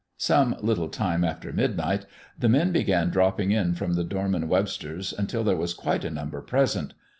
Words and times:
Some 0.17 0.55
little 0.61 0.89
time 0.89 1.23
after 1.23 1.53
midnight 1.53 2.07
the 2.35 2.49
men 2.49 2.71
began 2.71 3.11
dropping 3.11 3.51
in 3.51 3.75
from 3.75 3.93
the 3.93 4.03
Dorman 4.03 4.47
Websters' 4.47 5.13
until 5.15 5.43
there 5.43 5.55
was 5.55 5.75
quite 5.75 6.03
a 6.03 6.09
number 6.09 6.41
present. 6.41 6.95